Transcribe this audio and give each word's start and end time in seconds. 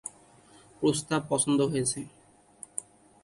প্রস্তাব 0.81 1.21
পছন্দ 1.29 1.59
হয়েছে। 1.71 1.99